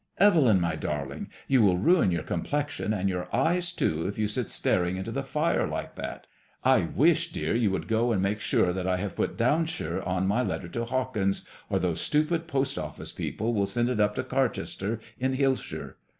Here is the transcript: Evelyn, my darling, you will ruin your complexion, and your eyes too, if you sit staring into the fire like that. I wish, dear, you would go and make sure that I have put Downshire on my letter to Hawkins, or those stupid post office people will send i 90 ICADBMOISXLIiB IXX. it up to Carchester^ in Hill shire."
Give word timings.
Evelyn, 0.17 0.59
my 0.59 0.75
darling, 0.75 1.29
you 1.47 1.61
will 1.61 1.77
ruin 1.77 2.09
your 2.09 2.23
complexion, 2.23 2.91
and 2.91 3.07
your 3.07 3.27
eyes 3.35 3.71
too, 3.71 4.07
if 4.07 4.17
you 4.17 4.27
sit 4.27 4.49
staring 4.49 4.97
into 4.97 5.11
the 5.11 5.21
fire 5.21 5.67
like 5.67 5.93
that. 5.93 6.25
I 6.63 6.81
wish, 6.95 7.31
dear, 7.31 7.55
you 7.55 7.69
would 7.69 7.87
go 7.87 8.11
and 8.11 8.19
make 8.19 8.41
sure 8.41 8.73
that 8.73 8.87
I 8.87 8.97
have 8.97 9.15
put 9.15 9.37
Downshire 9.37 10.01
on 10.03 10.25
my 10.25 10.41
letter 10.41 10.69
to 10.69 10.85
Hawkins, 10.85 11.45
or 11.69 11.77
those 11.77 12.01
stupid 12.01 12.47
post 12.47 12.79
office 12.79 13.11
people 13.11 13.53
will 13.53 13.67
send 13.67 13.91
i 13.91 13.93
90 13.93 13.93
ICADBMOISXLIiB 13.93 14.07
IXX. 14.07 14.13
it 14.13 14.19
up 14.19 14.27
to 14.27 14.35
Carchester^ 14.59 14.99
in 15.19 15.33
Hill 15.33 15.55
shire." 15.55 15.97